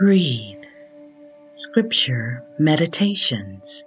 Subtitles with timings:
[0.00, 0.64] Breathe.
[1.52, 3.84] Scripture Meditations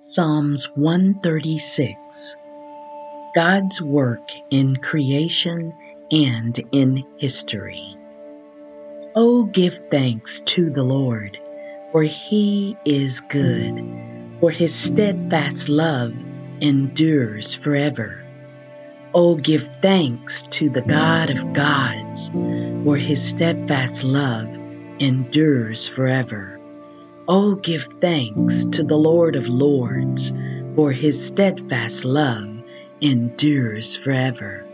[0.00, 2.36] Psalms 136
[3.34, 5.74] God's work in creation
[6.12, 7.96] and in history.
[9.16, 11.36] Oh, give thanks to the Lord,
[11.90, 13.84] for he is good,
[14.38, 16.14] for his steadfast love
[16.60, 18.24] endures forever.
[19.12, 22.30] Oh, give thanks to the God of gods,
[22.84, 24.46] for his steadfast love
[24.98, 26.60] endures forever.
[27.28, 30.32] Oh, give thanks to the Lord of lords,
[30.74, 32.62] for his steadfast love
[33.00, 34.66] endures forever.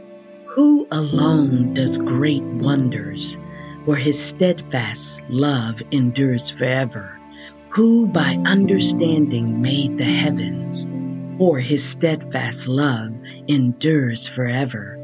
[0.55, 3.39] Who alone does great wonders,
[3.87, 7.19] for his steadfast love endures forever.
[7.71, 10.87] Who by understanding made the heavens,
[11.39, 13.13] for his steadfast love
[13.49, 14.99] endures forever.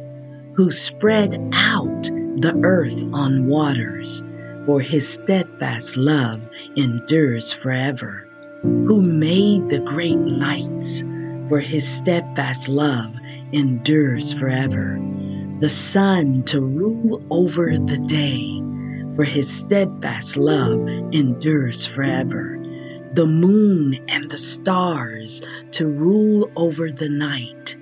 [0.54, 4.22] Who spread out the earth on waters,
[4.68, 6.42] for his steadfast love
[6.76, 8.28] endures forever.
[8.60, 11.00] Who made the great lights,
[11.48, 13.14] for his steadfast love
[13.52, 15.00] endures forever.
[15.60, 18.60] The sun to rule over the day,
[19.16, 22.58] for his steadfast love endures forever.
[23.14, 27.78] The moon and the stars to rule over the night,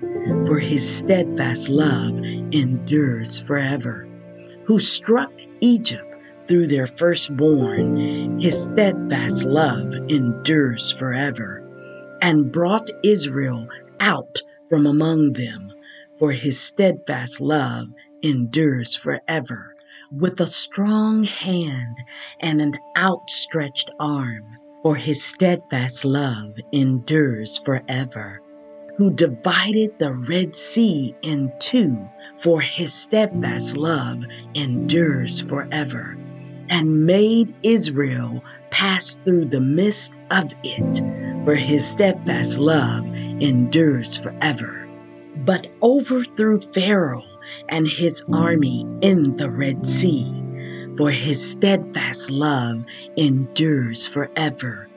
[0.47, 2.16] for his steadfast love
[2.53, 4.06] endures forever.
[4.66, 6.16] Who struck Egypt
[6.47, 8.41] through their firstborn.
[8.41, 11.62] His steadfast love endures forever,
[12.22, 13.69] and brought Israel
[14.00, 14.38] out
[14.69, 15.72] from among them,
[16.19, 17.88] for his steadfast love
[18.22, 19.75] endures forever.
[20.12, 21.97] With a strong hand
[22.41, 24.44] and an outstretched arm,
[24.83, 28.41] for his steadfast love endures forever.
[28.97, 34.22] Who divided the Red Sea in two, for his steadfast love
[34.55, 36.16] endures forever
[36.70, 43.04] and made Israel pass through the midst of it, for his steadfast love
[43.41, 44.88] endures forever.
[45.44, 47.22] But overthrew Pharaoh
[47.69, 50.32] and his army in the Red Sea,
[50.97, 52.84] for his steadfast love
[53.16, 54.88] endures forever.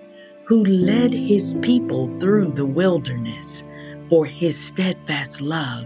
[0.46, 3.64] Who led his people through the wilderness,
[4.10, 5.86] for his steadfast love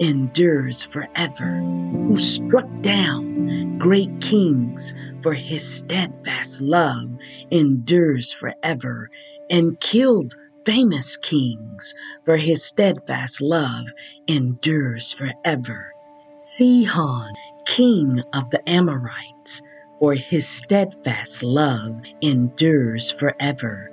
[0.00, 1.60] endures forever.
[2.08, 7.08] Who struck down great kings for his steadfast love
[7.50, 9.10] endures forever,
[9.48, 10.34] and killed
[10.66, 13.86] famous kings, for his steadfast love
[14.28, 15.92] endures forever.
[16.36, 17.32] Sihon,
[17.66, 19.62] king of the Amorites,
[19.98, 23.90] for his steadfast love endures forever.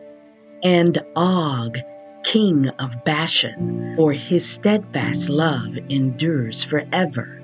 [0.64, 1.78] And Og,
[2.24, 7.37] king of Bashan, for his steadfast love endures forever,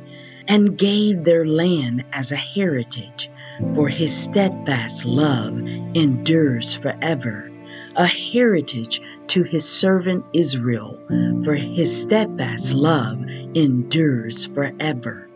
[0.47, 3.29] and gave their land as a heritage
[3.75, 5.57] for his steadfast love
[5.93, 7.51] endures forever,
[7.95, 10.99] a heritage to his servant Israel,
[11.43, 13.21] for his steadfast love
[13.53, 15.29] endures forever.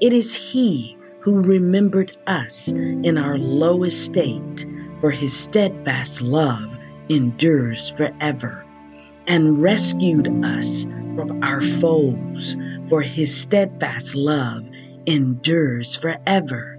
[0.00, 4.66] It is he who remembered us in our low estate,
[5.00, 6.68] for his steadfast love
[7.08, 8.64] endures forever,
[9.26, 10.84] and rescued us
[11.14, 12.56] from our foes,
[12.90, 14.66] for his steadfast love
[15.06, 16.78] endures forever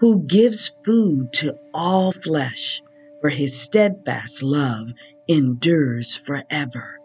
[0.00, 2.82] who gives food to all flesh,
[3.20, 4.90] for his steadfast love
[5.28, 6.98] endures forever.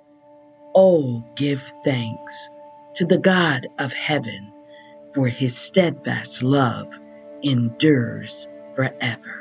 [0.76, 2.50] Oh, give thanks
[2.96, 4.52] to the God of heaven,
[5.14, 6.88] for his steadfast love
[7.44, 9.38] endures forever.